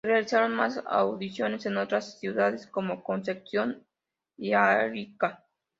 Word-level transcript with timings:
Se 0.03 0.07
realizaron 0.07 0.55
más 0.55 0.81
audiciones 0.87 1.67
en 1.67 1.77
otras 1.77 2.17
ciudades 2.19 2.65
como 2.65 3.03
Concepción 3.03 3.85
y 4.35 4.53
Arica. 4.53 5.45